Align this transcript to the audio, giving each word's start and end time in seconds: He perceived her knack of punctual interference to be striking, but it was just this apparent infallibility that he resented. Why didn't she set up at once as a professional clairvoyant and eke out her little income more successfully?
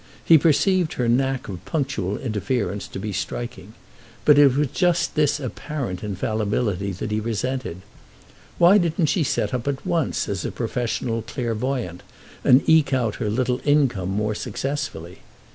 He 0.25 0.39
perceived 0.39 0.93
her 0.93 1.07
knack 1.07 1.47
of 1.47 1.63
punctual 1.63 2.17
interference 2.17 2.87
to 2.87 2.97
be 2.97 3.13
striking, 3.13 3.75
but 4.25 4.39
it 4.39 4.55
was 4.55 4.69
just 4.69 5.13
this 5.13 5.39
apparent 5.39 6.03
infallibility 6.03 6.91
that 6.93 7.11
he 7.11 7.19
resented. 7.19 7.83
Why 8.57 8.79
didn't 8.79 9.09
she 9.09 9.21
set 9.23 9.53
up 9.53 9.67
at 9.67 9.85
once 9.85 10.27
as 10.27 10.43
a 10.43 10.51
professional 10.51 11.21
clairvoyant 11.21 12.01
and 12.43 12.67
eke 12.67 12.93
out 12.95 13.17
her 13.17 13.29
little 13.29 13.61
income 13.63 14.09
more 14.09 14.33
successfully? 14.33 15.19